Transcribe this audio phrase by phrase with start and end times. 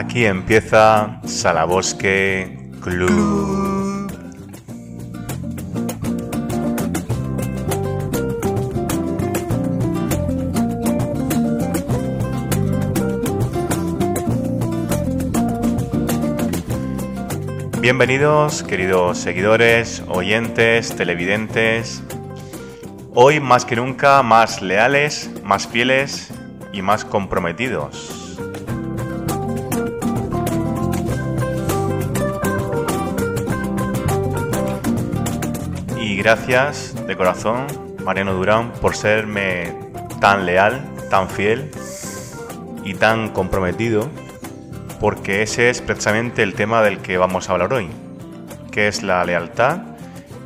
[0.00, 4.10] Aquí empieza Salabosque Club.
[17.82, 22.02] Bienvenidos, queridos seguidores, oyentes, televidentes.
[23.14, 26.32] Hoy más que nunca más leales, más fieles
[26.72, 28.19] y más comprometidos.
[36.22, 37.66] Gracias de corazón,
[38.04, 39.72] Mariano Durán, por serme
[40.20, 41.70] tan leal, tan fiel
[42.84, 44.10] y tan comprometido,
[45.00, 47.88] porque ese es precisamente el tema del que vamos a hablar hoy,
[48.70, 49.78] que es la lealtad,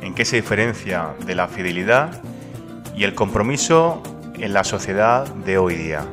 [0.01, 2.21] en qué se diferencia de la fidelidad
[2.95, 4.01] y el compromiso
[4.35, 6.05] en la sociedad de hoy día.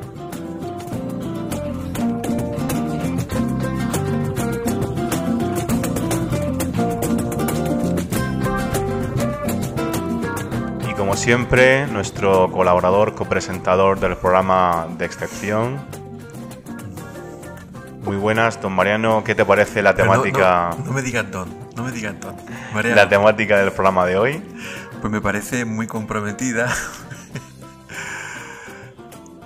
[11.23, 15.79] Siempre, nuestro colaborador, copresentador del programa de excepción.
[18.03, 20.75] Muy buenas, don Mariano, ¿qué te parece la temática?
[20.83, 22.35] No, me digas don, no me digas don.
[22.93, 24.43] La temática del programa de hoy.
[24.99, 26.69] Pues me parece muy comprometida,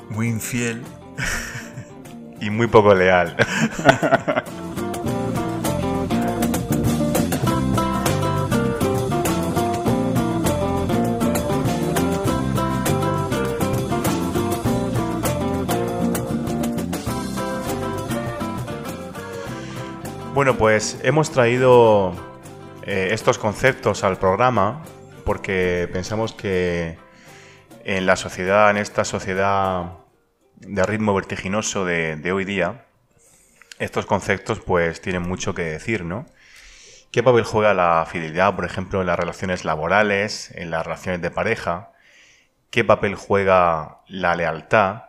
[0.09, 0.83] muy infiel.
[2.42, 3.36] Y muy poco leal.
[20.38, 22.13] Bueno, pues hemos traído
[22.83, 24.83] eh, estos conceptos al programa
[25.25, 26.95] porque pensamos que
[27.83, 29.93] en la sociedad, en esta sociedad
[30.58, 32.86] de ritmo vertiginoso de, hoy día,
[33.80, 36.27] estos conceptos pues tienen mucho que decir, ¿no?
[37.11, 41.31] ¿Qué papel juega la fidelidad, por ejemplo, en las relaciones laborales, en las relaciones de
[41.31, 41.93] pareja?
[42.69, 45.06] ¿Qué papel juega la lealtad?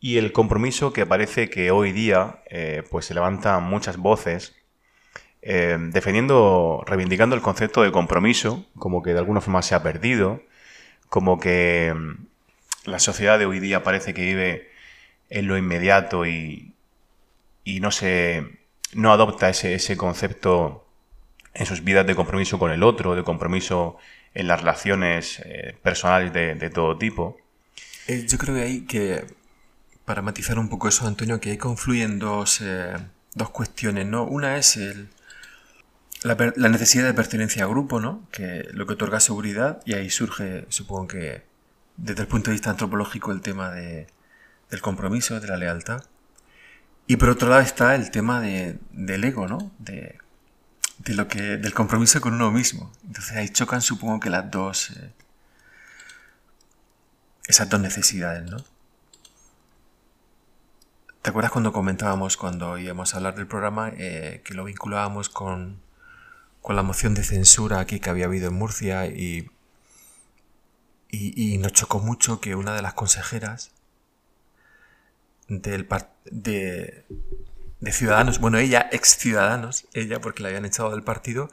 [0.00, 4.54] Y el compromiso que parece que hoy día eh, pues se levantan muchas voces
[5.42, 10.42] eh, defendiendo, reivindicando el concepto de compromiso, como que de alguna forma se ha perdido,
[11.08, 14.70] como que mm, la sociedad de hoy día parece que vive
[15.28, 16.74] en lo inmediato y,
[17.64, 18.60] y no se
[18.92, 20.86] no adopta ese, ese concepto
[21.54, 23.96] en sus vidas de compromiso con el otro, de compromiso
[24.34, 27.36] en las relaciones eh, personales de, todo tipo.
[28.08, 29.24] Yo creo que hay que,
[30.10, 32.60] para matizar un poco eso, Antonio, que ahí confluyen dos,
[33.36, 34.24] dos cuestiones, ¿no?
[34.24, 35.08] Una es el,
[36.24, 36.34] la,
[36.68, 38.26] necesidad de pertenencia a grupo, ¿no?
[38.32, 41.44] Que lo que otorga seguridad y ahí surge, supongo que
[41.96, 44.08] desde el punto de vista antropológico, el tema de,
[44.68, 46.02] del compromiso, de la lealtad.
[47.06, 49.70] Y por otro lado está el tema de, del ego, ¿no?
[49.78, 50.18] De,
[50.98, 52.90] de, lo que, del compromiso con uno mismo.
[53.06, 55.12] Entonces ahí chocan, supongo que las dos, eh,
[57.46, 58.56] esas dos necesidades, ¿no?
[61.22, 65.80] ¿Te acuerdas cuando comentábamos, cuando íbamos a hablar del programa, eh, que lo vinculábamos con
[66.60, 69.50] con la moción de censura aquí que había habido en Murcia y,
[71.08, 73.72] y, nos chocó mucho que una de las consejeras
[75.48, 75.88] del
[76.26, 77.04] de,
[77.80, 81.50] de Ciudadanos, bueno, ella, ex Ciudadanos, ella porque la habían echado del partido,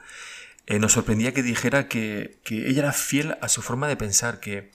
[0.68, 4.72] eh, nos sorprendía que dijera que, ella era fiel a su forma de pensar, que,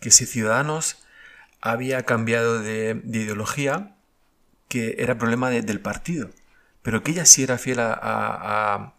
[0.00, 1.04] que si Ciudadanos
[1.60, 3.96] había cambiado de, ideología,
[4.68, 6.30] que era problema del partido,
[6.82, 8.94] pero que ella sí era fiel a,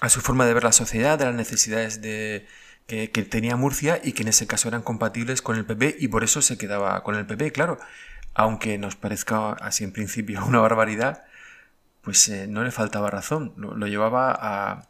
[0.00, 2.46] a su forma de ver la sociedad, de las necesidades de,
[2.86, 6.24] que, tenía Murcia y que en ese caso eran compatibles con el PP y por
[6.24, 7.78] eso se quedaba con el PP, claro.
[8.34, 11.24] Aunque nos parezca así en principio una barbaridad,
[12.02, 14.88] pues eh, no le faltaba razón, lo, llevaba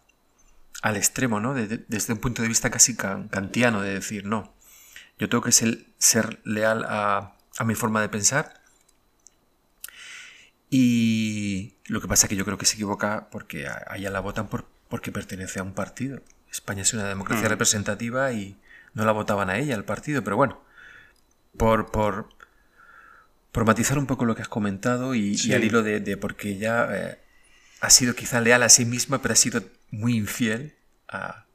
[0.83, 1.55] al extremo, ¿no?
[1.55, 4.55] desde un punto de vista casi kantiano, de decir, no,
[5.19, 8.64] yo tengo que ser, ser leal a, a mi forma de pensar
[10.77, 14.49] y lo que pasa es que yo creo que se equivoca porque allá la votan
[14.49, 16.21] por, porque pertenece a un partido.
[16.51, 17.51] España es una democracia mm.
[17.51, 18.59] representativa y
[18.93, 20.61] no la votaban a ella, al partido, pero bueno,
[21.57, 22.29] por, por,
[23.53, 26.89] por matizar un poco lo que has comentado y, al hilo de, de porque ella
[26.91, 27.21] eh,
[27.81, 29.63] ha sido quizá leal a sí misma, pero ha sido
[29.93, 30.75] muy infiel
[31.07, 31.47] a,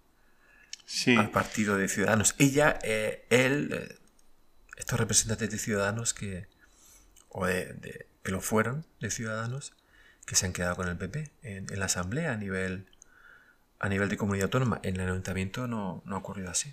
[1.18, 2.36] al partido de Ciudadanos.
[2.38, 3.98] Ella, eh, él, eh,
[4.78, 6.48] estos representantes de Ciudadanos que,
[7.28, 9.74] o de, que lo fueron de Ciudadanos,
[10.28, 12.86] que se han quedado con el PP en, la Asamblea a nivel
[13.80, 14.80] a nivel de comunidad autónoma.
[14.84, 16.72] En el ayuntamiento no, no ha ocurrido así.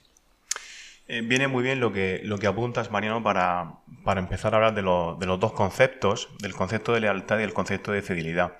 [1.08, 3.78] eh, viene muy bien lo que, lo que apuntas, Mariano, para,
[4.18, 7.90] empezar a hablar de, de, los dos conceptos, del concepto de lealtad y el concepto
[7.90, 8.58] de fidelidad.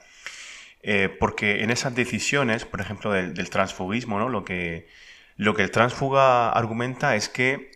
[0.83, 4.31] Eh, porque en esas decisiones, por ejemplo, del, transfugismo, ¿no?
[4.31, 4.89] lo, que,
[5.37, 7.73] lo que el transfuga argumenta es que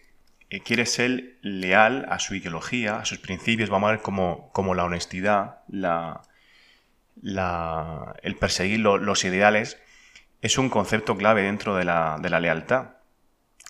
[0.50, 4.74] eh, quiere ser leal a su ideología, a sus principios, vamos a ver como, como
[4.74, 6.22] la honestidad, la,
[7.22, 9.78] la, el perseguir los ideales,
[10.42, 12.96] es un concepto clave dentro de la, de la lealtad.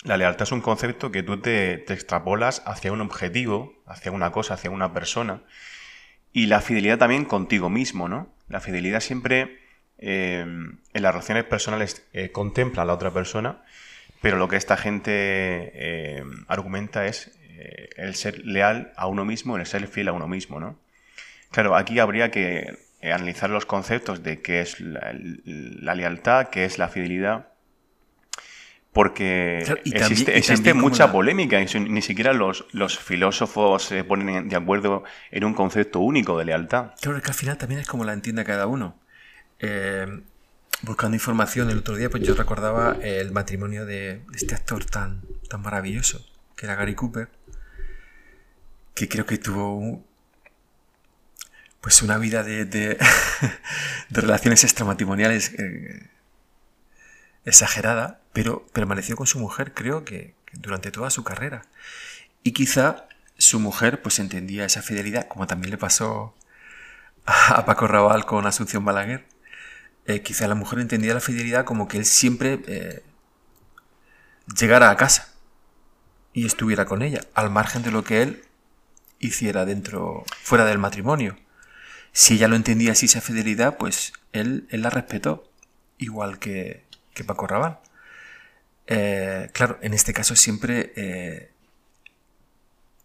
[0.05, 4.55] La lealtad es un concepto que tú te, extrapolas hacia un objetivo, hacia una cosa,
[4.55, 5.43] hacia una persona.
[6.33, 8.33] Y la fidelidad también contigo mismo, ¿no?
[8.49, 9.59] La fidelidad siempre
[9.99, 13.63] eh, en las relaciones personales eh, contempla a la otra persona,
[14.21, 17.37] pero lo que esta gente eh, argumenta es
[17.97, 20.79] el ser leal a uno mismo, el ser fiel a uno mismo, ¿no?
[21.51, 26.79] Claro, aquí habría que analizar los conceptos de qué es la, la lealtad, qué es
[26.79, 27.51] la fidelidad,
[28.93, 35.55] porque existe, mucha polémica, ni siquiera los, los filósofos se ponen de acuerdo en un
[35.55, 36.93] concepto único de lealtad.
[37.01, 38.99] Claro, que al final también es como la entiende cada uno.
[39.61, 40.23] Eh,
[40.83, 45.63] buscando información el otro día, pues yo recordaba el matrimonio de este actor tan, tan
[45.63, 46.25] maravilloso,
[46.57, 47.29] que era Gary Cooper,
[48.95, 50.05] que creo que tuvo
[51.81, 52.99] pues una vida de, de,
[54.11, 56.11] relaciones extramatrimoniales eh,
[57.45, 61.63] exagerada, pero permaneció con su mujer, creo que, durante toda su carrera.
[62.43, 63.07] Y quizá
[63.39, 66.35] su mujer pues entendía esa fidelidad, como también le pasó
[67.25, 69.27] a Paco Raval con Asunción Balaguer.
[70.11, 73.03] Eh, quizá la mujer entendía la fidelidad como que él siempre eh,
[74.59, 75.33] llegara a casa
[76.33, 78.43] y estuviera con ella, al margen de lo que él
[79.21, 81.37] hiciera dentro, fuera del matrimonio.
[82.13, 85.49] Si ella lo entendía así esa fidelidad, pues él, él la respetó,
[85.99, 86.85] igual que,
[87.15, 87.77] que Paco Rabanne.
[88.89, 91.53] Eh, claro, en este caso siempre eh,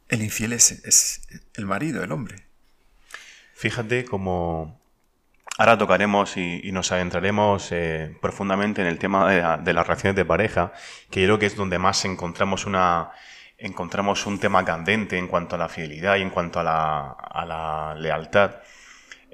[0.09, 1.21] el infiel es,
[1.53, 2.47] el marido, el hombre.
[3.53, 4.81] Fíjate cómo
[5.57, 10.73] ahora tocaremos y, nos adentraremos eh, profundamente en el tema de, las relaciones de pareja,
[11.09, 13.11] que yo creo que es donde más encontramos una
[13.57, 18.55] encontramos un tema candente en cuanto a la fidelidad y en cuanto a la lealtad.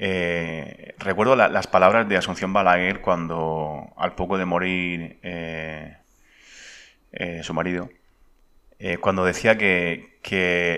[0.03, 5.95] Eh, recuerdo las palabras de Asunción Balaguer cuando, al poco de morir eh,
[7.12, 7.88] eh, su marido,
[9.00, 10.17] cuando decía que,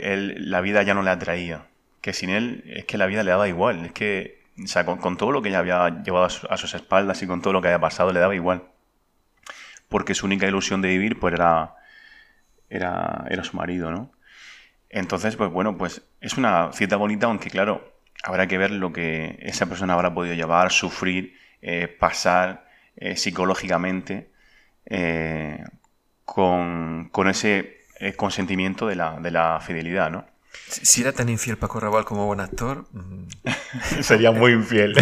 [0.03, 1.67] él, la vida ya no le atraía,
[2.01, 4.42] que sin él es que la vida le daba igual, es que
[5.01, 7.69] con, todo lo que ella había llevado a, sus espaldas y con todo lo que
[7.69, 8.63] había pasado le daba igual,
[9.89, 11.75] porque su única ilusión de vivir pues era,
[12.69, 14.11] era, era su marido, ¿no?
[14.89, 19.37] Entonces, pues bueno, pues es una cita bonita, aunque claro, habrá que ver lo que
[19.41, 24.31] esa persona habrá podido llevar, sufrir, eh, pasar eh, psicológicamente
[24.85, 25.63] eh,
[26.25, 27.79] con, ese
[28.17, 30.25] consentimiento de la, de la, fidelidad, ¿no?
[30.67, 32.85] Si era tan infiel Paco Raval como buen actor...
[32.91, 33.27] Mm,
[34.01, 34.95] Sería muy infiel.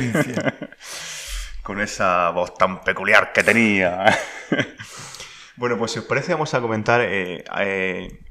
[1.64, 4.06] con esa voz tan peculiar que tenía.
[5.56, 7.02] bueno, pues si os parece vamos a comentar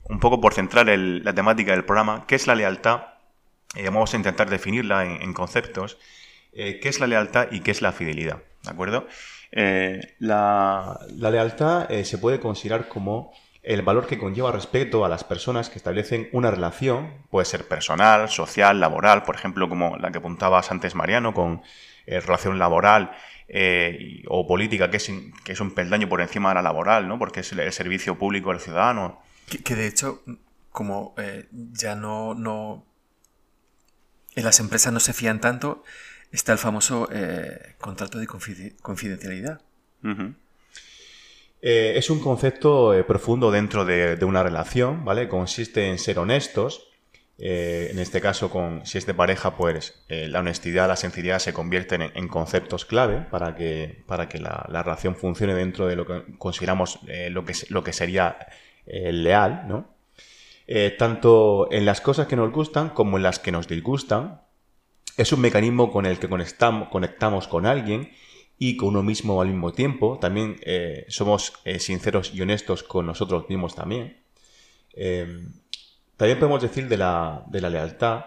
[0.04, 3.02] un poco por centrar la temática del programa, qué es la lealtad
[3.76, 5.98] eh, vamos a intentar definirla en, conceptos.
[6.52, 8.38] Eh, ¿Qué es la lealtad y qué es la fidelidad?
[8.64, 9.06] ¿De acuerdo?
[9.52, 15.68] Eh, la, lealtad se puede considerar como el valor que conlleva respeto a las personas
[15.68, 20.70] que establecen una relación, puede ser personal, social, laboral, por ejemplo, como la que apuntabas
[20.70, 21.62] antes, Mariano, con
[22.06, 23.12] relación laboral
[24.28, 25.12] o política, que es,
[25.44, 27.18] que es un peldaño por encima de la laboral, ¿no?
[27.18, 29.20] porque es el, servicio público del ciudadano.
[29.46, 30.22] Que, de hecho,
[30.70, 31.14] como
[31.50, 32.86] ya no, no
[34.34, 35.82] en las empresas no se fían tanto,
[36.30, 39.60] está el famoso eh, contrato de confidencialidad.
[41.62, 45.28] Eh, es un concepto eh, profundo dentro de, una relación, ¿vale?
[45.28, 46.88] Consiste en ser honestos.
[47.38, 52.02] en este caso, con, si es de pareja, pues la honestidad, la sinceridad se convierten
[52.02, 56.98] en, conceptos clave para que, para que la, relación funcione dentro de lo que consideramos
[57.30, 58.36] lo, que, lo que sería
[58.86, 60.00] leal, ¿no?
[60.72, 64.42] Eh, tanto en las cosas que nos gustan como en las que nos disgustan.
[65.16, 68.12] Es un mecanismo con el que conectamos, con alguien
[68.60, 70.18] y con uno mismo al mismo tiempo.
[70.20, 74.22] También eh, somos eh, sinceros y honestos con nosotros mismos también.
[76.16, 78.26] también podemos decir de la, de la lealtad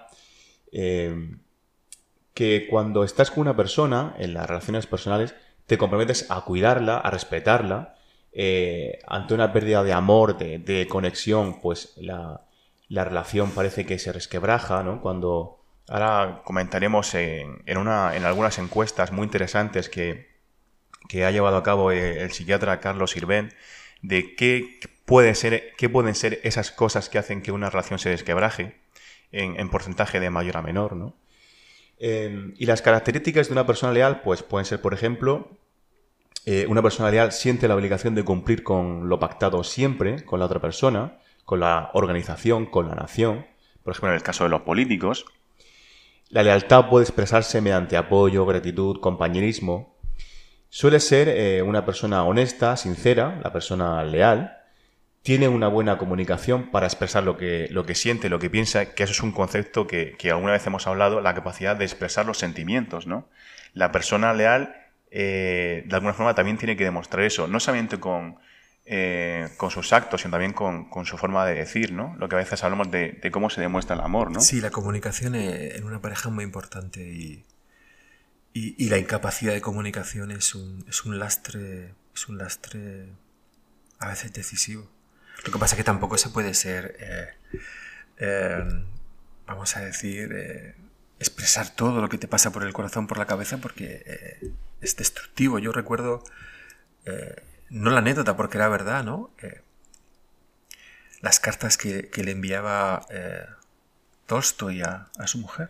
[2.33, 5.35] que cuando estás con una persona en las relaciones personales
[5.67, 7.95] te comprometes a cuidarla, a respetarla
[8.35, 12.41] eh, ante una pérdida de amor, de, conexión, pues la,
[12.89, 15.01] relación parece que se resquebraja, ¿no?
[15.01, 20.31] Cuando ahora comentaremos en, una, en algunas encuestas muy interesantes que,
[21.23, 23.53] ha llevado a cabo el, psiquiatra Carlos Sirven,
[24.01, 28.09] de qué puede ser, qué pueden ser esas cosas que hacen que una relación se
[28.09, 28.79] desquebraje
[29.31, 31.15] en, porcentaje de mayor a menor, ¿no?
[31.99, 35.57] Em, y las características de una persona leal, pues pueden ser, por ejemplo,
[36.45, 40.45] eh, una persona leal siente la obligación de cumplir con lo pactado siempre con la
[40.45, 43.45] otra persona, con la organización, con la nación,
[43.83, 45.25] por ejemplo, en el caso de los políticos.
[46.33, 49.99] La lealtad puede expresarse mediante apoyo, gratitud, compañerismo.
[50.67, 54.57] Suele ser eh, una persona honesta, sincera, la persona leal,
[55.21, 59.03] tiene una buena comunicación para expresar lo que, lo que siente, lo que piensa, que
[59.03, 63.05] eso es un concepto que, alguna vez hemos hablado, la capacidad de expresar los sentimientos,
[63.05, 63.29] ¿no?
[63.75, 64.75] La persona leal,
[65.11, 68.39] eh, de alguna forma, también tiene que demostrar eso, no solamente con,
[68.85, 72.15] eh, con sus actos, sino también con, su forma de decir, ¿no?
[72.17, 74.41] Lo que a veces hablamos de, cómo se demuestra el amor, ¿no?
[74.41, 77.45] Sí, la comunicación en una pareja es muy importante y,
[78.53, 83.07] y, la incapacidad de comunicación es un, es un lastre, es un lastre
[83.99, 84.91] a veces decisivo.
[85.45, 87.27] Lo que pasa es que tampoco se puede ser, eh,
[88.17, 88.83] eh,
[89.47, 90.75] vamos a decir,
[91.19, 95.57] expresar todo lo que te pasa por el corazón, por la cabeza, porque es destructivo.
[95.57, 96.25] Yo recuerdo,
[97.69, 99.31] no la anécdota, porque era verdad, ¿no?
[101.21, 103.05] las cartas que, le enviaba
[104.25, 105.69] Tolstoy a, a, su mujer.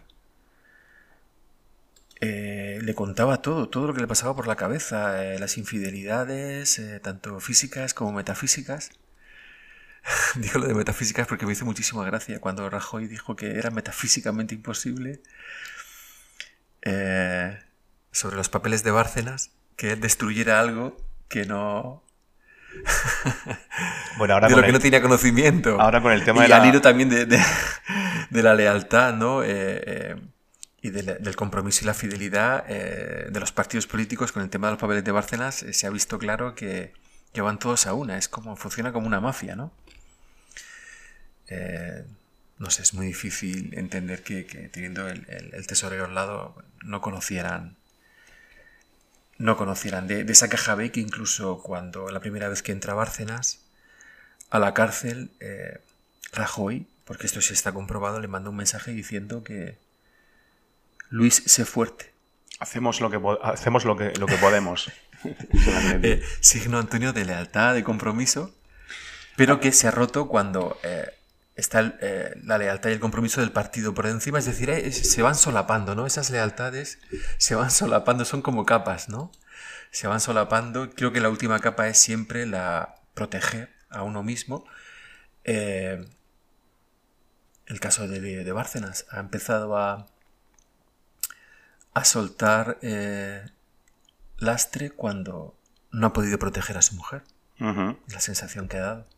[2.22, 7.94] le contaba todo, todo lo que le pasaba por la cabeza, las infidelidades, tanto físicas
[7.94, 8.92] como metafísicas.
[10.36, 14.56] digo lo de metafísicas porque me hizo muchísima gracia cuando Rajoy dijo que era metafísicamente
[14.56, 15.22] imposible
[16.82, 17.60] eh,
[18.12, 20.98] sobre los papeles de Bárcenas que él destruyera algo
[21.34, 22.04] que no
[24.18, 25.80] bueno, ahora de lo que no tenía conocimiento.
[25.80, 27.26] Ahora con el tema y de al hilo también de,
[28.30, 29.44] de, la lealtad, ¿no?
[29.44, 30.16] Eh, eh,
[30.82, 34.82] y del compromiso y la fidelidad de los partidos políticos con el tema de los
[34.82, 36.94] papeles de Bárcenas, se ha visto claro que,
[37.32, 38.18] que, van todos a una.
[38.18, 39.72] Es como, funciona como una mafia, ¿no?
[41.48, 42.04] Eh,
[42.58, 47.78] no sé, es muy difícil entender que, teniendo el, tesorero al lado no conocieran
[49.44, 53.60] no conocieran de, esa caja B que incluso cuando la primera vez que entra Bárcenas
[54.50, 55.80] a la cárcel, eh,
[56.32, 59.78] Rajoy, porque esto sí está comprobado, le manda un mensaje diciendo que
[61.10, 62.14] Luis, sé fuerte.
[62.60, 64.92] Hacemos lo que, hacemos lo que, lo que podemos.
[66.04, 68.54] Eh, signo Antonio de lealtad, de compromiso,
[69.38, 70.78] pero que se ha roto cuando
[71.56, 75.22] está eh, la lealtad y el compromiso del partido por encima, es decir, eh, se
[75.22, 76.06] van solapando, ¿no?
[76.06, 77.00] Esas lealtades
[77.38, 79.32] se van solapando, son como capas, ¿no?
[79.92, 80.90] Se van solapando.
[80.92, 84.66] Creo que la última capa es siempre la proteger a uno mismo.
[85.44, 86.08] Eh,
[87.68, 90.08] el caso de, de, Bárcenas ha empezado a,
[91.94, 92.80] a soltar
[94.38, 95.56] lastre cuando
[95.92, 97.24] no ha podido proteger a su mujer.
[97.60, 99.13] La sensación que ha dado.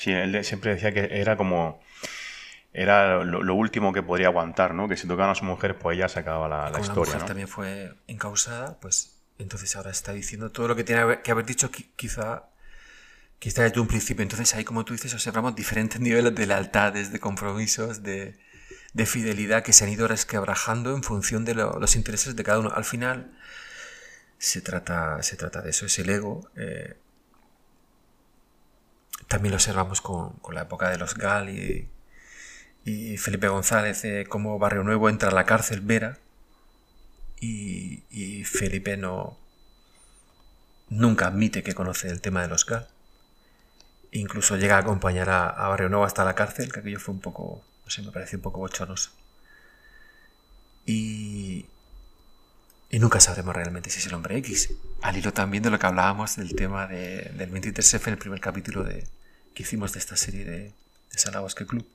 [0.00, 1.82] Sí, él siempre decía que era como...
[2.72, 4.88] Era lo, último que podría aguantar, ¿no?
[4.88, 7.12] Que si tocaban a su mujer, pues ya se acababa la, la historia.
[7.12, 11.30] La mujer también fue encausada, pues entonces ahora está diciendo todo lo que tiene que
[11.32, 12.44] haber dicho quizá
[13.40, 14.22] quizá desde un principio.
[14.22, 18.38] Entonces ahí, como tú dices, observamos diferentes niveles de lealtades, de compromisos, de,
[18.92, 22.70] de fidelidad que se han ido resquebrajando en función de los intereses de cada uno.
[22.72, 23.32] Al final
[24.38, 26.48] se trata, se trata de eso, es el ego.
[26.56, 26.96] Eh,
[29.30, 31.88] también lo observamos con, la época de los Gal y,
[33.16, 36.18] Felipe González, eh, como Barrio Nuevo entra a la cárcel Vera
[37.40, 39.38] y, Felipe no
[40.88, 42.88] nunca admite que conoce el tema de los Gal.
[44.10, 47.62] Incluso llega a acompañar a, Barrio Nuevo hasta la cárcel, que aquello fue un poco,
[47.84, 49.12] no sé, me pareció un poco bochornoso.
[50.86, 51.66] Y,
[52.90, 54.74] y nunca sabremos realmente si es el hombre X.
[55.02, 58.82] Al hilo también de lo que hablábamos del tema del 23F en el primer capítulo
[58.82, 59.06] de,
[59.54, 61.86] que hicimos de esta serie de, de Salabosque Club.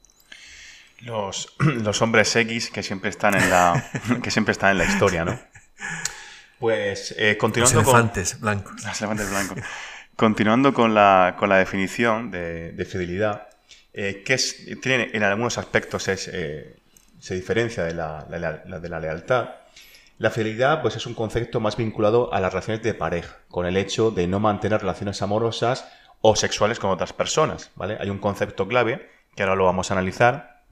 [1.01, 3.91] Los, los, hombres X que siempre están en la,
[4.23, 5.39] que siempre están en la historia, ¿no?
[6.59, 8.83] Pues eh, continuando los elefantes blancos.
[8.83, 9.57] Los elefantes blancos.
[10.15, 13.49] Continuando con la, con la definición de, de fidelidad,
[13.93, 16.77] eh, que es, tiene, en algunos aspectos es, eh,
[17.19, 19.49] se diferencia de la, de la lealtad.
[20.17, 23.75] La fidelidad pues, es un concepto más vinculado a las relaciones de pareja, con el
[23.75, 25.85] hecho de no mantener relaciones amorosas
[26.27, 27.97] o sexuales con otras personas, ¿vale?
[27.99, 30.63] Hay un concepto clave que ahora lo vamos a analizar,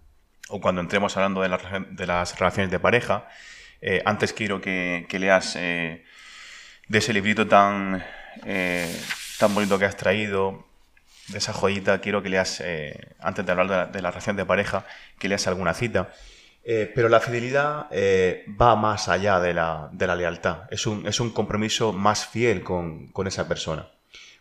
[0.50, 3.28] o cuando entremos hablando de, las relaciones de pareja.
[3.80, 6.06] Eh, antes quiero que, leas eh,
[6.88, 8.04] de ese librito tan,
[8.48, 9.00] eh,
[9.38, 10.66] tan bonito que has traído,
[11.28, 12.64] de esa joyita, quiero que leas,
[13.20, 14.88] antes de hablar de la, relación de pareja,
[15.20, 16.10] que leas alguna cita.
[16.64, 17.90] pero la fidelidad
[18.60, 20.64] va más allá de la, lealtad.
[20.72, 23.88] Es un, es un, compromiso más fiel con, con esa persona.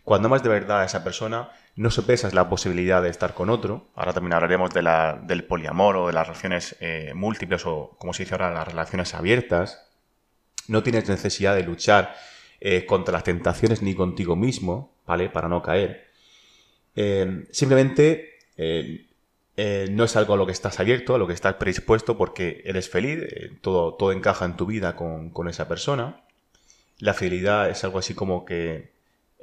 [0.03, 3.87] Cuando amas de verdad a esa persona, no sopesas la posibilidad de estar con otro.
[3.95, 8.13] Ahora también hablaremos de la, del poliamor o de las relaciones eh, múltiples o, como
[8.13, 9.89] se dice ahora, las relaciones abiertas.
[10.67, 12.15] No tienes necesidad de luchar
[12.59, 15.29] eh, contra las tentaciones ni contigo mismo, ¿vale?
[15.29, 16.11] Para no caer.
[16.95, 18.29] Eh, simplemente
[19.89, 22.89] no es algo a lo que estás abierto, a lo que estás predispuesto porque eres
[22.89, 23.19] feliz,
[23.61, 26.23] todo, todo encaja en tu vida con, con esa persona.
[26.99, 28.92] La fidelidad es algo así como que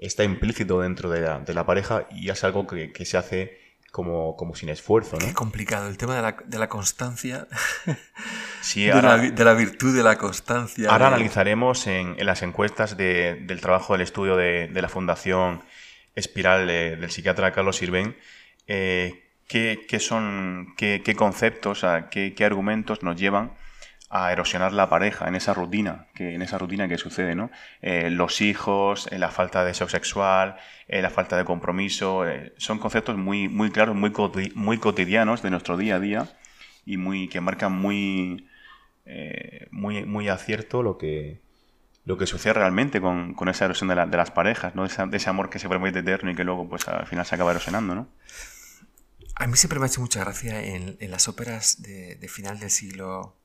[0.00, 3.61] está implícito dentro de la, pareja y es algo que, se hace
[3.92, 5.19] como, como, sin esfuerzo.
[5.19, 5.26] ¿no?
[5.26, 7.47] Qué complicado, el tema de la, de la constancia,
[8.62, 10.90] sí, de, la, de, la, virtud de la constancia.
[10.90, 15.62] Ahora analizaremos en, en, las encuestas del trabajo del estudio de, la Fundación
[16.14, 18.16] Espiral del psiquiatra Carlos Sirven,
[18.66, 23.52] eh, qué, qué, son, qué, qué conceptos, qué, qué argumentos nos llevan
[24.11, 27.50] a erosionar la pareja en esa rutina que en esa rutina que sucede no
[27.81, 30.57] eh, los hijos eh, la falta de deseo sexual
[30.88, 32.25] eh, la falta de compromiso
[32.57, 34.12] son conceptos muy muy claros muy
[34.57, 36.29] muy cotidianos de nuestro día a día
[36.85, 38.49] y muy que marcan muy
[39.71, 41.40] muy muy acierto lo que
[42.05, 45.61] lo que sucede realmente con, con esa erosión de, las parejas no ese amor que
[45.61, 48.09] se permite eterno y que luego pues al final se acaba erosionando no
[49.37, 52.59] a mí siempre me ha hecho mucha gracia en, en las óperas de, de final
[52.59, 53.39] del siglo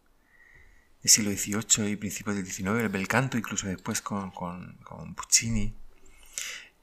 [1.06, 5.76] del siglo XVIII y principios del XIX, el bel canto, incluso después con, con, Puccini,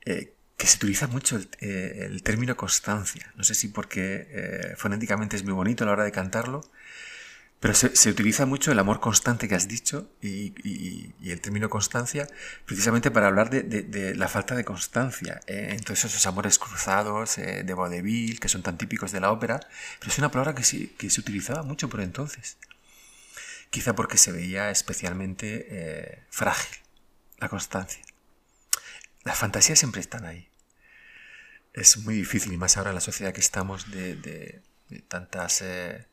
[0.05, 3.33] eh, que se utiliza mucho eh, el, término constancia.
[3.35, 6.61] No sé si porque eh, fonéticamente es muy bonito a la hora de cantarlo,
[7.59, 10.53] pero se, utiliza mucho el amor constante que has dicho y,
[11.29, 12.29] el término constancia
[12.65, 15.41] precisamente para hablar de, la falta de constancia.
[15.47, 19.61] entonces esos amores cruzados de vaudeville, que son tan típicos de la ópera,
[19.99, 22.57] pero es una palabra que que se utilizaba mucho por entonces
[23.73, 26.77] quizá porque se veía especialmente eh, frágil
[27.39, 28.05] la constancia.
[29.25, 30.49] Las fantasías siempre están ahí.
[31.73, 34.61] Es muy difícil, y más ahora en la sociedad que estamos, de,
[35.09, 36.07] tantas, eh,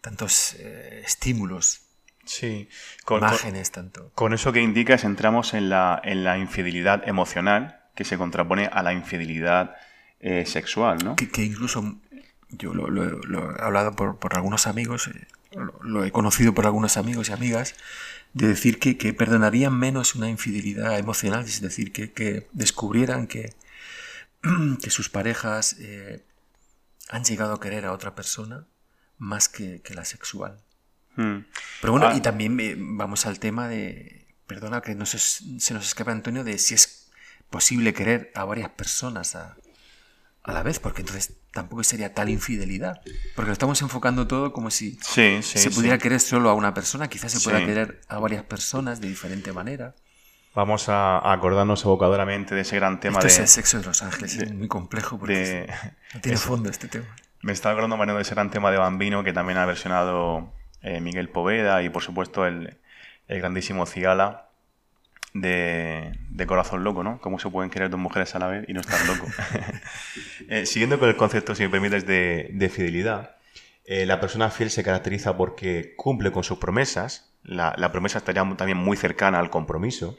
[0.00, 1.82] tantos eh, estímulos.
[2.24, 2.68] Sí,
[3.04, 4.10] con, imágenes, tanto.
[4.16, 8.82] Con eso que indicas, entramos en la, en la infidelidad emocional que se contrapone a
[8.82, 9.76] la infidelidad
[10.44, 11.16] sexual, ¿no?
[11.16, 11.98] Que, incluso
[12.50, 15.08] yo lo, he hablado por, por algunos amigos,
[15.90, 17.74] lo he conocido por algunos amigos y amigas,
[18.32, 23.54] de decir que, perdonarían menos una infidelidad emocional, es decir, que, descubrieran que,
[24.82, 26.24] que sus parejas eh,
[27.08, 28.66] han llegado a querer a otra persona
[29.18, 30.60] más que, la sexual.
[31.16, 31.40] Hmm.
[31.80, 32.14] Pero bueno, ah.
[32.14, 36.44] y también eh, vamos al tema de, perdona que no se, se nos escapa Antonio,
[36.44, 37.10] de si es
[37.50, 39.56] posible querer a varias personas a,
[40.44, 43.00] a la vez, porque entonces tampoco sería tal infidelidad.
[43.34, 47.32] Porque lo estamos enfocando todo como si se pudiera querer solo a una persona, quizás
[47.32, 49.94] se pueda querer a varias personas de diferente manera.
[50.54, 53.32] Vamos a acordarnos evocadoramente de ese gran tema Esto de...
[53.34, 55.72] Es el sexo de los ángeles, es muy complejo porque
[56.14, 57.06] no tiene fondo este tema.
[57.42, 61.00] Me está acordando Mariano de ese gran tema de Bambino que también ha versionado eh,
[61.00, 62.78] Miguel Poveda y por supuesto el,
[63.28, 64.49] el grandísimo Cigala
[65.34, 67.20] de, corazón loco, ¿no?
[67.20, 69.26] ¿Cómo se pueden querer dos mujeres a la vez y no estar loco?
[70.48, 73.36] Eh, siguiendo con el concepto, si me permites, de, fidelidad,
[73.84, 78.78] eh, la persona fiel se caracteriza porque cumple con sus promesas, la, promesa estaría también
[78.78, 80.18] muy cercana al compromiso,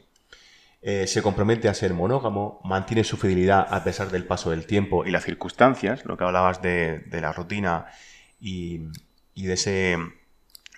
[0.80, 5.04] eh, se compromete a ser monógamo, mantiene su fidelidad a pesar del paso del tiempo
[5.04, 7.86] y las circunstancias, lo que hablabas de, la rutina
[8.40, 8.78] y,
[9.34, 9.98] de, ese,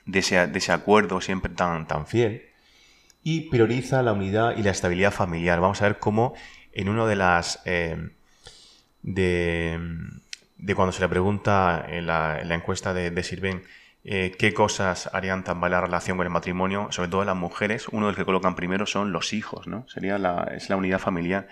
[0.04, 2.53] de, ese, de ese acuerdo siempre tan fiel
[3.24, 5.58] y prioriza la unidad y la estabilidad familiar.
[5.58, 6.34] Vamos a ver cómo
[6.72, 7.60] en una de las...
[7.64, 8.10] Eh,
[9.02, 9.78] de,
[10.76, 13.64] cuando se le pregunta en la, encuesta de, de Sirven
[14.04, 18.06] eh, qué cosas harían mal la relación con el matrimonio, sobre todo las mujeres, uno
[18.06, 19.86] del que colocan primero son los hijos, ¿no?
[19.88, 21.48] Sería la, es la unidad familiar.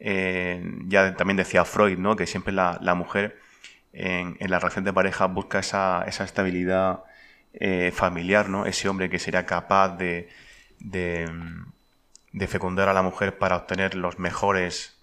[0.00, 2.16] Eh, ya también decía Freud, ¿no?
[2.16, 3.38] Que siempre la, mujer
[3.92, 7.00] en, la relación de pareja busca esa, esa estabilidad
[7.92, 8.64] familiar, ¿no?
[8.64, 10.30] Ese hombre que sería capaz de,
[10.82, 14.98] de, fecundar a la mujer para obtener los mejores,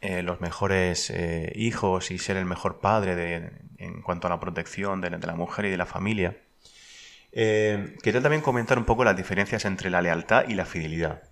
[0.00, 4.40] eh, los mejores eh, hijos y ser el mejor padre de, en cuanto a la
[4.40, 6.36] protección de, la mujer y de la familia.
[7.32, 11.22] Eh, quería también comentar un poco las diferencias entre la lealtad y la fidelidad.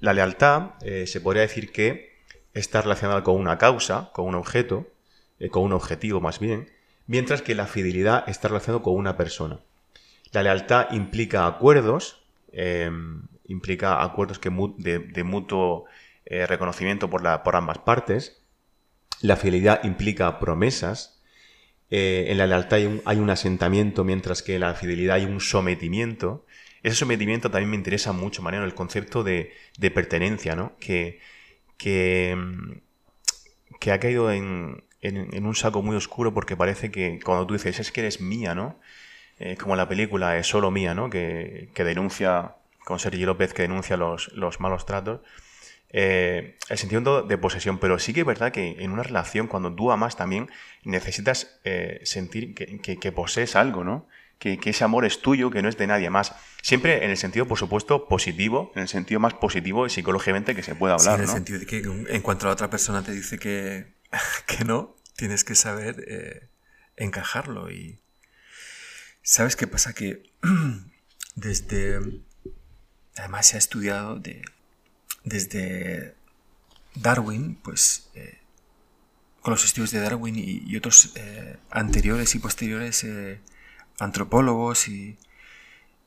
[0.00, 0.72] la lealtad
[1.06, 2.18] se podría decir que
[2.54, 4.88] está relacionada con una causa, con un objeto,
[5.50, 6.70] con un objetivo más bien,
[7.06, 9.60] mientras que la fidelidad está relacionada con una persona.
[10.32, 15.86] La lealtad implica acuerdos, em, implica acuerdos que de, mutuo
[16.26, 18.42] eh, reconocimiento por, la, por, ambas partes.
[19.22, 21.22] La fidelidad implica promesas.
[21.90, 26.44] Eh, en la lealtad hay un, asentamiento, mientras que en la fidelidad hay un sometimiento.
[26.82, 29.52] ese sometimiento también me interesa mucho, Mariano, el concepto de,
[29.94, 30.76] pertenencia, ¿no?
[30.78, 31.20] Que,
[31.78, 32.36] que,
[33.80, 37.78] que ha caído en, en, un saco muy oscuro porque parece que cuando tú dices
[37.78, 38.78] es que eres mía, ¿no?
[39.40, 41.10] Eh, como la película es solo mía, ¿no?
[41.10, 45.20] Que, que denuncia, con Sergio López, que denuncia los, los malos tratos.
[45.90, 49.74] Eh, el sentido de posesión, pero sí que es verdad que en una relación, cuando
[49.74, 50.50] tú amas también,
[50.84, 54.06] necesitas eh, sentir que, que, posees algo, ¿no?
[54.38, 56.34] Que, que, ese amor es tuyo, que no es de nadie más.
[56.62, 60.62] Siempre en el sentido, por supuesto, positivo, en el sentido más positivo y psicológicamente que
[60.62, 61.16] se pueda hablar.
[61.16, 63.94] en el sentido de que en cuanto a la otra persona te dice que,
[64.46, 66.48] que no, tienes que saber eh,
[66.96, 67.70] encajarlo.
[67.70, 67.98] Y
[69.28, 69.92] ¿sabes qué pasa?
[69.92, 70.22] Que
[71.34, 72.00] desde...
[73.16, 74.42] Además se ha estudiado de,
[75.24, 76.14] desde
[76.94, 78.38] Darwin, pues eh,
[79.42, 83.04] con los estudios de Darwin y, otros eh, anteriores y posteriores
[83.98, 85.18] antropólogos y,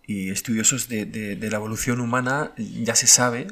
[0.07, 3.47] estudiosos de, la evolución humana, ya se sabe,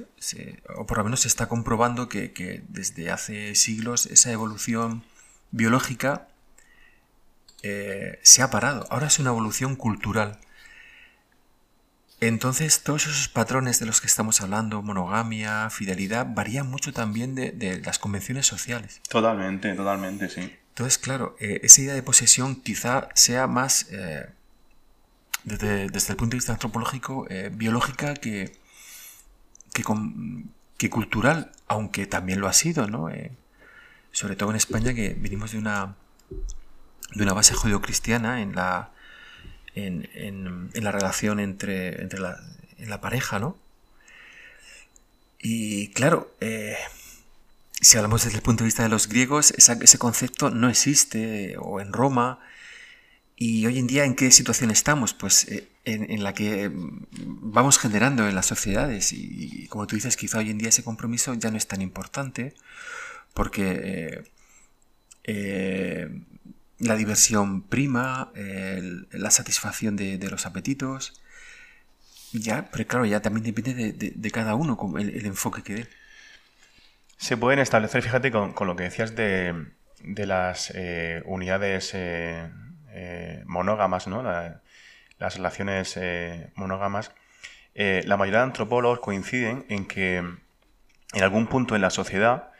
[0.75, 5.03] o por lo menos se está comprobando que, que desde hace siglos esa evolución
[5.51, 6.29] biológica
[7.62, 8.86] eh, se ha parado.
[8.89, 10.39] Ahora es una evolución cultural.
[12.22, 17.82] Entonces, todos esos patrones de los que estamos hablando, monogamia, fidelidad, varían mucho también de,
[17.84, 19.02] las convenciones sociales.
[19.08, 20.54] Totalmente, totalmente, sí.
[20.69, 24.30] Entonces, claro, eh, esa idea de posesión quizá sea más, eh,
[25.45, 28.54] desde, el punto de vista antropológico, biológica que,
[29.74, 29.84] que,
[30.78, 33.10] que, cultural, aunque también lo ha sido, ¿no?
[34.12, 35.95] sobre todo en España, que venimos de una,
[37.13, 38.91] de una base judio-cristiana en la,
[39.76, 42.38] en, en, la relación entre, entre la,
[42.78, 43.58] en la pareja, ¿no?
[45.39, 46.76] Y claro, eh,
[47.82, 51.80] si hablamos desde el punto de vista de los griegos, ese concepto no existe, o
[51.80, 52.39] en Roma,
[53.41, 55.13] y hoy en día, ¿en qué situación estamos?
[55.13, 60.39] Pues eh, en, la que vamos generando en las sociedades, y, como tú dices, quizá
[60.39, 62.54] hoy en día ese compromiso ya no es tan importante,
[63.34, 64.24] porque eh,
[65.24, 66.10] eh,
[66.79, 68.31] la diversión prima,
[69.11, 71.21] la satisfacción de, los apetitos,
[72.31, 75.87] ya, pero claro, ya también depende de, cada uno el, el, enfoque que dé.
[77.17, 79.65] Se pueden establecer, fíjate, con, lo que decías de,
[80.03, 81.95] las eh, unidades
[83.45, 84.23] monógamas, ¿no?
[84.23, 85.99] las relaciones
[86.55, 87.11] monógamas.
[87.75, 90.23] la mayoría de antropólogos coinciden en que
[91.13, 92.51] en algún punto en la sociedad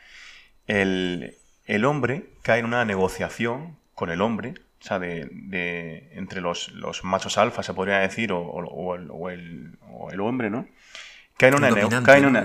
[0.66, 7.36] el, hombre cae en una negociación con el hombre, o sea, de, entre los, machos
[7.36, 9.76] alfa, se podría decir, o, el,
[10.10, 10.66] el, hombre, ¿no?
[11.40, 12.44] Cae en una,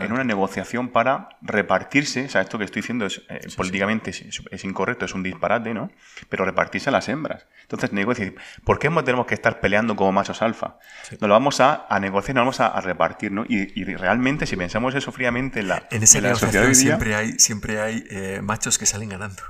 [0.00, 4.12] en una, negociación para repartirse, o sea, esto que estoy diciendo es eh, políticamente
[4.50, 5.90] Es, incorrecto, es un disparate, ¿no?
[6.30, 7.44] Pero repartirse a las hembras.
[7.60, 8.32] Entonces, negocia,
[8.64, 10.78] ¿por qué tenemos que estar peleando como machos alfa?
[11.10, 13.44] Nos lo vamos a, negociar, nos vamos a, repartir, ¿no?
[13.46, 18.04] Y, realmente, si pensamos eso fríamente en la, en esa sociedad siempre hay, siempre hay
[18.10, 19.42] eh, machos que salen ganando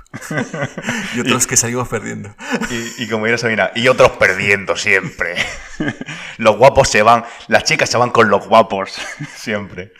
[1.15, 2.35] y otros que salimos perdiendo.
[2.69, 5.35] y, y como dirá Sabina, y otros perdiendo siempre.
[6.37, 8.99] Los guapos se van, las chicas se van con los guapos,
[9.35, 9.93] siempre.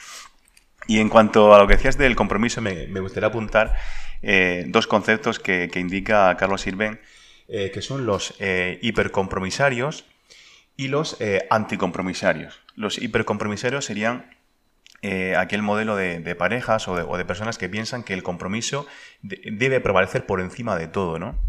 [0.88, 3.76] Y en cuanto a lo que decías del compromiso, me, gustaría apuntar
[4.24, 7.00] eh, dos conceptos que, indica Carlos Sirven,
[7.48, 10.06] eh, que son los eh, hipercompromisarios
[10.76, 11.20] y los
[11.52, 12.60] anticompromisarios.
[12.74, 14.36] Los hipercompromisarios serían
[15.38, 18.88] aquel modelo de, parejas o de, personas que piensan que el compromiso
[19.22, 21.40] debe prevalecer por encima de todo, ¿no?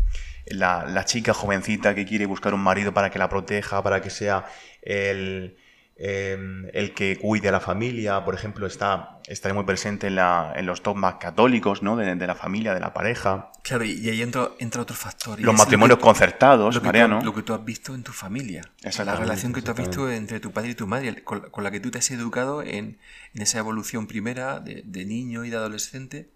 [0.44, 4.10] La, la, chica jovencita que quiere buscar un marido para que la proteja, para que
[4.10, 4.46] sea
[4.82, 5.56] el,
[6.00, 10.52] Em, el que cuide a la familia, por ejemplo, está, está muy presente en, la,
[10.54, 11.96] en los dogmas católicos, ¿no?
[11.96, 13.50] De, la familia, de la pareja.
[13.64, 15.40] Claro, y ahí entra, entra otro factor.
[15.40, 17.20] Los matrimonios concertados, lo Mariano.
[17.20, 18.62] lo que tú has visto en tu familia.
[19.04, 21.80] La relación que tú has visto entre tu padre y tu madre, con, la que
[21.80, 22.98] tú te has educado en,
[23.34, 26.30] en esa evolución primera de, de, niño y de adolescente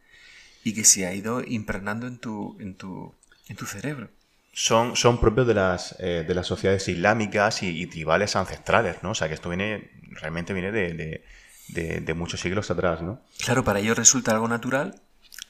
[0.65, 3.15] y que se ha ido impregnando en tu, en tu,
[3.47, 4.11] en tu cerebro
[4.53, 9.11] son, son propios de las, eh, de las sociedades islámicas y, tribales ancestrales, ¿no?
[9.11, 11.25] O sea, que esto viene, realmente viene de,
[11.69, 13.21] de, muchos siglos atrás, ¿no?
[13.43, 15.01] Claro, para ellos resulta algo natural,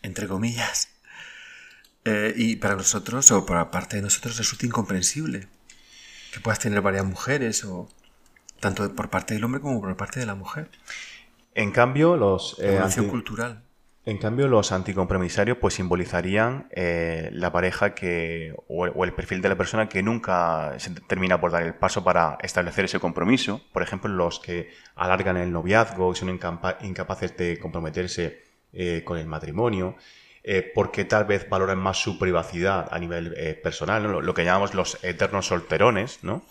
[0.02, 0.88] entre comillas,
[2.04, 5.48] eh, y para nosotros, o por parte de nosotros, resulta incomprensible
[6.32, 7.88] que puedas tener varias mujeres, o
[8.60, 10.70] tanto por parte del hombre como por parte de la mujer.
[11.54, 12.56] En cambio, los...
[12.60, 13.62] Eh, cultural.
[14.04, 19.56] En cambio, los anticompromisarios pues simbolizarían eh, la pareja que, o, el perfil de la
[19.56, 23.60] persona que nunca se termina por dar el paso para establecer ese compromiso.
[23.72, 29.26] Por ejemplo, los que alargan el noviazgo y son incapaces de comprometerse eh, con el
[29.26, 29.94] matrimonio,
[30.42, 35.02] eh, porque tal vez valoran más su privacidad a nivel personal, lo, que llamamos los
[35.04, 36.44] eternos solterones, ¿no?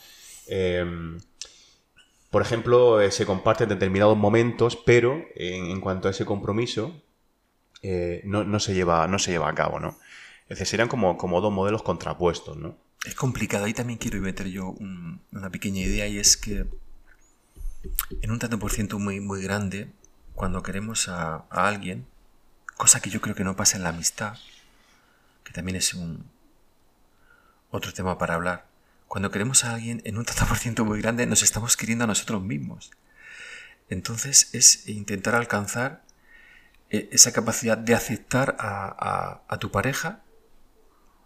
[2.29, 6.93] por ejemplo, se comparten determinados momentos, pero en, cuanto a ese compromiso,
[7.81, 9.97] eh, no, se lleva, no se lleva a cabo, ¿no?
[10.43, 12.77] Es decir, serían como, como dos modelos contrapuestos, ¿no?
[13.05, 13.65] Es complicado.
[13.65, 14.75] Ahí también quiero meter yo
[15.31, 16.65] una pequeña idea y es que
[18.21, 19.87] en un tanto por ciento muy, muy grande,
[20.33, 22.05] cuando queremos a, a alguien,
[22.77, 24.37] cosa que yo creo que no pasa en la amistad,
[25.43, 26.25] que también es un
[27.71, 28.65] otro tema para hablar,
[29.07, 32.07] cuando queremos a alguien en un tanto por ciento muy grande, nos estamos queriendo a
[32.07, 32.91] nosotros mismos.
[33.89, 36.01] Entonces es intentar alcanzar
[36.91, 40.21] eh, esa capacidad de aceptar a, tu pareja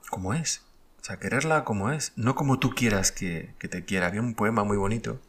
[0.09, 0.63] como es.
[1.01, 4.07] O sea, quererla como es, no como tú quieras que, te quiera.
[4.07, 5.19] Había un poema muy bonito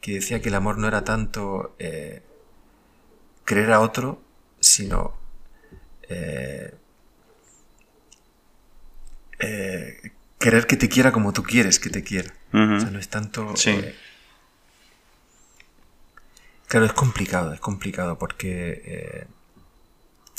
[0.00, 2.22] que decía que el amor no era tanto eh,
[3.44, 4.20] creer a otro,
[4.60, 5.14] sino
[6.08, 6.74] eh,
[10.44, 12.34] querer que te quiera como tú quieres que te quiera.
[12.52, 13.56] O sea, no es tanto...
[13.56, 13.70] Sí.
[13.70, 13.94] Eh,
[16.66, 19.26] claro, es complicado, es complicado porque eh,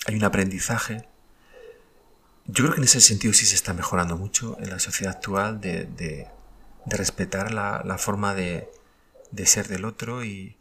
[0.05, 1.07] hay un aprendizaje.
[2.45, 5.59] Yo creo que en ese sentido sí se está mejorando mucho en la sociedad actual
[5.59, 6.27] de, de,
[6.85, 8.69] respetar la, forma de,
[9.31, 10.57] de, ser del otro y...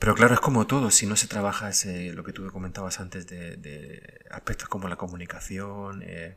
[0.00, 3.26] Pero claro, es como todo, si no se trabaja ese, lo que tú comentabas antes
[3.26, 6.36] de, aspectos como la comunicación, eh,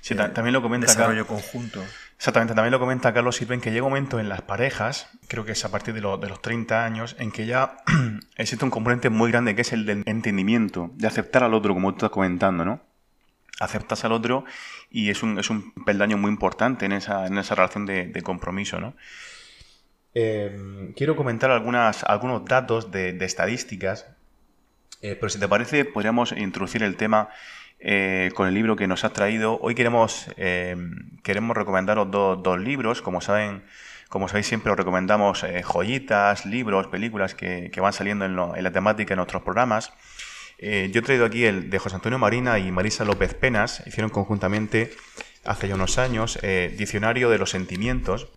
[0.00, 1.82] Sí, también lo comenta desarrollo conjunto.
[2.16, 5.52] Exactamente, también lo comenta Carlos Sirven que llega un momento en las parejas, creo que
[5.52, 7.76] es a partir de, de los 30 años, en que ya
[8.36, 11.90] existe un componente muy grande que es el de entendimiento, de aceptar al otro, como
[11.92, 12.80] tú estás comentando, ¿no?
[13.60, 14.44] Aceptas al otro
[14.90, 18.80] y es un, es un peldaño muy importante en esa, en esa relación de, compromiso,
[18.80, 18.94] ¿no?
[20.14, 24.06] Em, quiero comentar algunas, algunos datos de, estadísticas,
[25.02, 27.28] eh, pero si te parece, podríamos introducir el tema
[27.86, 29.58] eh, con el libro que nos has traído.
[29.60, 30.74] Hoy queremos, eh,
[31.22, 33.02] queremos recomendaros dos, libros.
[33.02, 33.62] Como saben,
[34.08, 39.10] como sabéis, siempre os recomendamos eh, joyitas, libros, películas que, van saliendo en, la temática
[39.10, 39.92] de nuestros programas.
[40.58, 43.82] yo he traído aquí el de José Antonio Marina y Marisa López Penas.
[43.86, 44.90] Hicieron conjuntamente
[45.44, 46.38] hace ya unos años
[46.78, 48.32] Diccionario de los Sentimientos.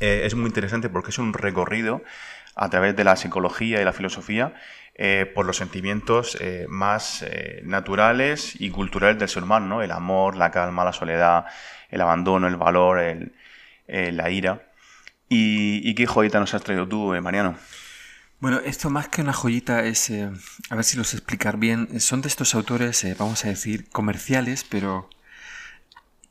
[0.00, 2.02] es muy interesante porque es un recorrido
[2.54, 4.52] a través de la psicología y la filosofía
[4.98, 9.82] eh, por los sentimientos eh, más eh, naturales y culturales del ser humano, ¿no?
[9.82, 11.44] El amor, la calma, la soledad,
[11.90, 13.34] el abandono, el valor, el,
[13.86, 14.72] la ira.
[15.28, 17.58] ¿Y, qué joyita nos has traído tú, Mariano?
[18.40, 22.28] Bueno, esto más que una joyita es, a ver si los explicar bien, son de
[22.28, 25.10] estos autores, vamos a decir, comerciales, pero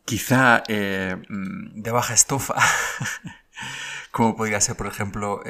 [0.05, 2.55] quizá mm, de baja estofa,
[4.11, 5.43] como podría ser, por ejemplo,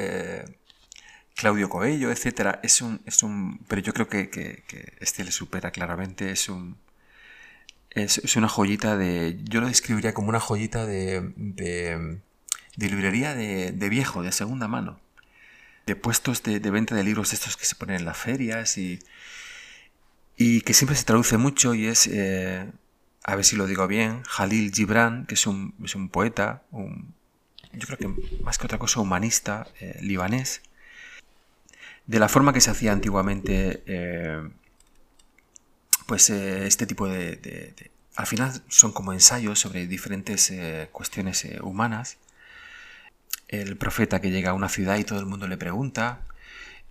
[1.36, 4.64] Claudio Coello, etcétera, es un, es un, pero yo creo que, que,
[5.00, 6.78] este le supera claramente, es un,
[7.92, 12.20] es, una joyita de, yo lo describiría como una joyita de, de,
[12.78, 15.00] librería de, viejo, de segunda mano,
[15.86, 19.00] de puestos de, venta de libros estos que se ponen en las ferias y,
[20.38, 22.66] y que siempre se traduce mucho y es, eh,
[23.26, 27.14] a ver si lo digo bien, Jalil Gibran, que es un, es un poeta, un,
[27.74, 30.62] yo creo que más que otra cosa humanista, eh, libanés,
[32.08, 34.50] de la forma que se hacía antiguamente, eh,
[36.06, 37.74] pues eh, este tipo de,
[38.16, 42.18] Al final son como ensayos sobre diferentes eh, cuestiones humanas.
[43.48, 46.22] El profeta que llega a una ciudad y todo el mundo le pregunta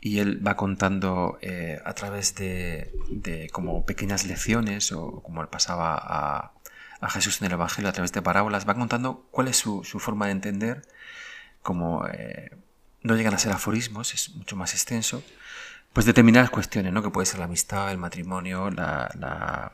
[0.01, 1.39] y él va contando
[1.85, 2.91] a través de,
[3.53, 6.53] como pequeñas lecciones o como pasaba a,
[7.01, 9.99] a, Jesús en el Evangelio a través de parábolas, va contando cuál es su, su
[10.01, 10.83] forma de entender
[11.63, 12.05] como
[13.05, 15.23] no llegan a ser aforismos, es mucho más extenso,
[15.93, 17.03] pues determinadas cuestiones, ¿no?
[17.03, 19.73] Que puede ser la amistad, el matrimonio, la, la,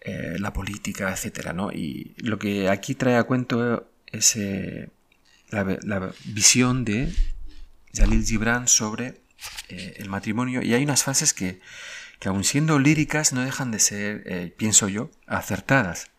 [0.00, 1.72] eh, política, etcétera, ¿no?
[1.72, 4.88] Y lo que aquí trae a cuento es eh,
[5.50, 7.12] la, visión de
[7.92, 9.20] Jalil Gibran sobre
[9.68, 10.62] eh, el matrimonio.
[10.62, 11.60] Y hay unas frases que,
[12.20, 16.10] que aun siendo líricas, no dejan de ser, pienso yo, acertadas.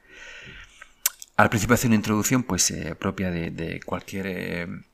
[1.37, 4.86] Al principio hace una introducción pues propia de cualquier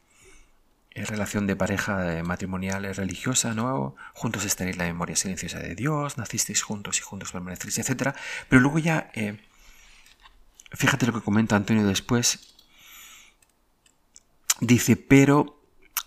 [0.95, 3.95] relación de pareja eh, matrimonial religiosa, ¿no?
[4.13, 8.15] Juntos estaréis la memoria silenciosa de Dios, nacisteis juntos y juntos permaneceréis, etc.
[8.47, 9.39] Pero luego ya, eh,
[10.71, 12.55] fíjate lo que comenta Antonio después,
[14.59, 15.59] dice, pero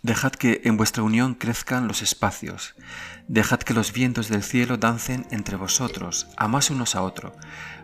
[0.02, 2.76] dejad que en vuestra unión crezcan los espacios,
[3.26, 7.32] dejad que los vientos del cielo dancen entre vosotros, amás unos a otros,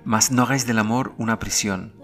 [0.04, 2.01] mas no hagáis del amor una prisión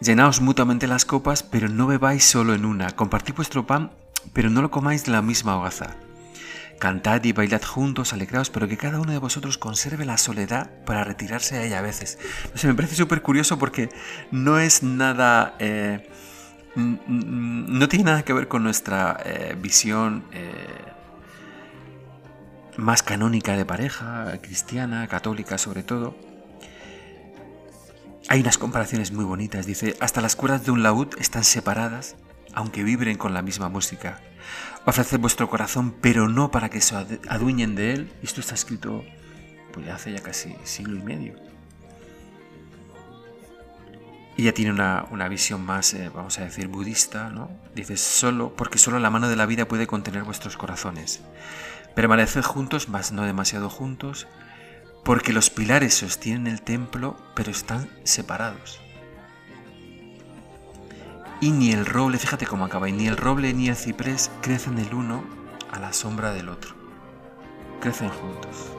[0.00, 2.90] Llenaos mutuamente las copas, pero no bebáis solo en una.
[2.96, 3.90] Compartid vuestro pan,
[4.32, 5.96] pero no lo comáis de la misma hogaza.
[6.78, 11.04] Cantad y bailad juntos, alegraos, pero que cada uno de vosotros conserve la soledad para
[11.04, 12.18] retirarse a ella a veces.
[12.52, 13.90] No sé, me parece súper curioso porque
[14.30, 16.08] no es nada eh,
[16.74, 20.52] no tiene nada que ver con nuestra eh, visión eh,
[22.76, 26.29] más canónica de pareja, cristiana, católica sobre todo.
[28.30, 29.66] Hay unas comparaciones muy bonitas.
[29.66, 32.14] Dice, hasta las cuerdas de un laúd están separadas,
[32.54, 34.20] aunque vibren con la misma música.
[34.86, 36.94] Ofreced vuestro corazón, pero no para que se
[37.28, 38.12] adueñen de él.
[38.22, 39.04] Esto está escrito
[39.72, 41.34] pues hace ya casi siglo y medio.
[44.36, 47.50] Ella tiene una, visión más, eh, vamos a decir, budista, ¿no?
[47.74, 51.20] Dice, solo, porque solo la mano de la vida puede contener vuestros corazones.
[51.96, 54.28] Permaneced juntos, mas no demasiado juntos,
[55.04, 58.80] porque los pilares sostienen el templo, pero están separados.
[61.40, 64.92] Y ni el roble, fíjate cómo acaba, ni el roble ni el ciprés crecen el
[64.92, 65.24] uno
[65.72, 66.74] a la sombra del otro.
[67.80, 68.72] Crecen juntos.